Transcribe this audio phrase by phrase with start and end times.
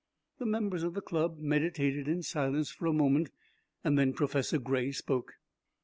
[0.39, 3.29] The members of the Club meditated in silence for a moment,
[3.83, 5.33] and then Professor Gray spoke.